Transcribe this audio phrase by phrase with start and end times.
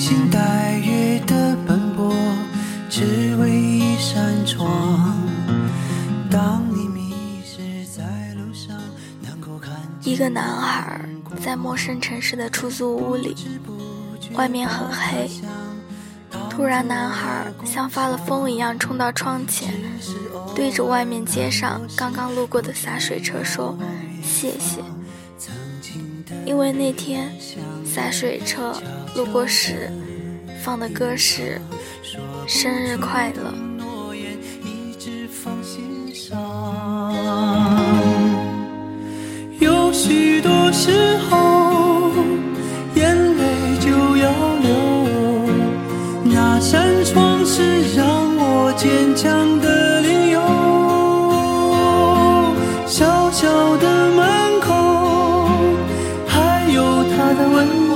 [0.00, 2.10] 星戴月的奔波，
[2.88, 5.14] 只为一扇窗。
[6.30, 7.12] 当你迷
[7.44, 8.02] 失在
[8.34, 8.74] 路上，
[9.20, 9.70] 能够看
[10.02, 10.98] 一个男孩，
[11.44, 13.36] 在陌生城市的出租屋里，
[14.32, 15.30] 外面很黑。
[16.48, 19.74] 突然，男孩像发了疯一样冲到窗前，
[20.54, 23.76] 对着外面街上刚刚路过的洒水车说：
[24.22, 24.82] 谢谢。
[26.50, 27.30] 因为那天
[27.84, 28.74] 洒水车
[29.14, 29.88] 路过时
[30.64, 31.60] 放的歌是
[32.44, 33.54] “生日快乐”。
[39.60, 42.10] 有许多时候，
[42.96, 44.68] 眼泪就要流。
[46.24, 48.04] 那扇窗是让
[48.36, 49.69] 我坚强的
[57.40, 57.89] 的温暖。